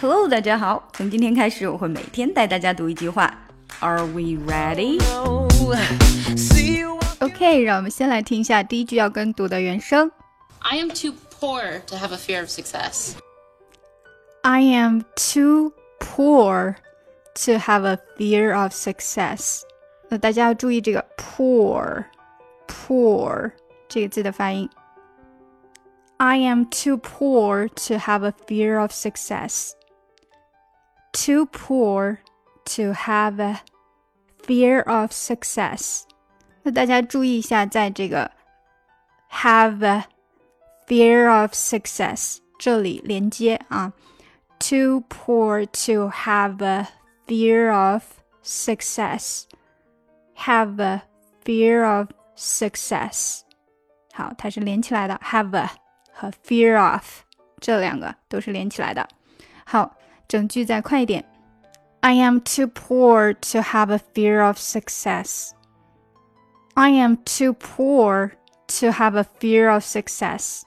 [0.00, 0.88] Hello，大家好。
[0.92, 3.32] 从今天开始，我会每天带大家读一句话。
[3.80, 5.00] Are we ready?
[7.20, 10.10] OK，让我们先来听一下第一句要跟读的原声。
[10.60, 13.12] I am too poor to have a fear of success.
[14.42, 16.76] I am too poor
[17.44, 19.62] to have a fear of success.
[20.08, 22.10] 那大家要注意这个 poor，poor
[23.88, 24.70] 这个字的发音。
[26.18, 29.72] I am too poor to have a fear of success.
[31.20, 32.18] Too poor
[32.76, 33.60] to have a
[34.44, 36.02] fear of success.
[36.62, 38.30] 那大家注意一下，在这个
[39.30, 40.04] have a
[40.86, 43.92] fear of success 这里连接啊，
[44.58, 46.86] too poor to have a
[47.26, 48.02] fear of
[48.44, 49.44] success.
[50.36, 51.02] Have a
[51.44, 53.40] fear of success.
[54.12, 55.70] 好，它是连起来的，have a
[56.12, 57.04] 和 fear of
[57.60, 59.08] 这两个都是连起来的。
[59.64, 59.96] 好，
[60.31, 61.25] 整句再快一点。
[61.99, 65.49] I am too poor to have a fear of success.
[66.73, 68.31] I am too poor
[68.79, 70.61] to have a fear of success.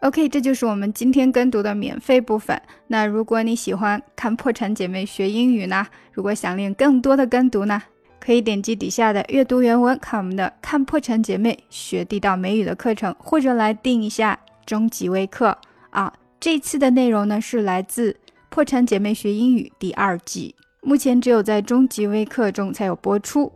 [0.00, 2.60] OK，这就是我们今天跟读的免费部分。
[2.88, 5.86] 那如果你喜欢看破产姐妹学英语呢？
[6.12, 7.82] 如果想练更多的跟读呢？
[8.20, 15.56] 可以点击底下的阅读原文，看我们的“看破产姐妹学地道美语”的课程，或者来订一下终极微课
[15.88, 16.12] 啊。
[16.38, 18.12] 这次的内容呢是来自
[18.55, 23.51] 《破产姐妹学英语》第二季，目前只有在终极微课中才有播出。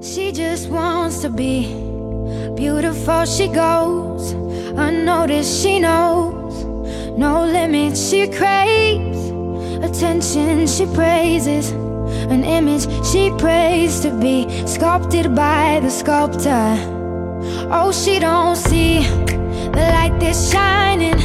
[0.00, 1.66] She just wants to be
[2.56, 3.26] beautiful.
[3.26, 4.34] She goes
[4.76, 5.62] unnoticed.
[5.62, 6.64] She knows
[7.18, 7.96] no limits.
[7.96, 9.30] She craves
[9.82, 10.66] attention.
[10.66, 11.72] She praises.
[12.30, 16.76] an image she prays to be sculpted by the sculptor.
[17.70, 19.00] Oh, she don't see
[19.72, 21.16] the light that's shining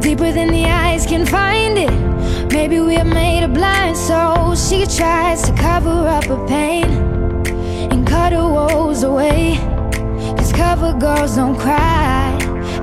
[0.00, 1.90] deeper than the eyes can find it.
[3.63, 6.85] blind, so she tries to cover up her pain
[7.91, 9.57] and cut her woes away.
[10.37, 12.37] Cause cover girls don't cry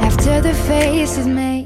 [0.08, 1.59] after the face is made.